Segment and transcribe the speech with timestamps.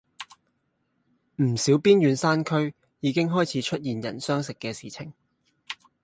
[1.35, 5.13] 唔少邊遠山區已經開始出現人相食嘅事情